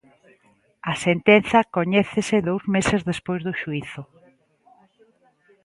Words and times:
A 0.91 0.93
sentenza 1.05 1.59
coñécese 1.77 2.37
dous 2.49 2.63
meses 2.75 3.01
despois 3.09 3.41
do 3.47 3.53
xuízo. 3.61 4.01